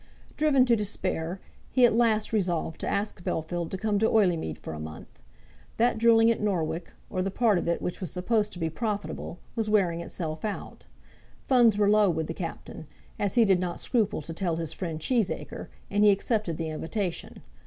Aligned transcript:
Driven 0.35 0.65
to 0.65 0.75
despair, 0.75 1.39
he 1.69 1.85
at 1.85 1.93
last 1.93 2.33
resolved 2.33 2.79
to 2.79 2.87
ask 2.87 3.23
Bellfield 3.23 3.69
to 3.69 3.77
come 3.77 3.99
to 3.99 4.09
Oileymead 4.09 4.57
for 4.57 4.73
a 4.73 4.79
month. 4.79 5.19
That 5.77 5.99
drilling 5.99 6.31
at 6.31 6.41
Norwich, 6.41 6.85
or 7.11 7.21
the 7.21 7.29
part 7.29 7.59
of 7.59 7.67
it 7.67 7.83
which 7.83 8.01
was 8.01 8.09
supposed 8.09 8.51
to 8.53 8.57
be 8.57 8.71
profitable, 8.71 9.37
was 9.55 9.69
wearing 9.69 10.01
itself 10.01 10.43
out. 10.43 10.87
Funds 11.43 11.77
were 11.77 11.87
low 11.87 12.09
with 12.09 12.25
the 12.25 12.33
Captain, 12.33 12.87
as 13.19 13.35
he 13.35 13.45
did 13.45 13.59
not 13.59 13.79
scruple 13.79 14.23
to 14.23 14.33
tell 14.33 14.55
his 14.55 14.73
friend 14.73 14.99
Cheesacre, 14.99 15.67
and 15.91 16.03
he 16.03 16.09
accepted 16.09 16.57
the 16.57 16.69
invitation. 16.69 17.43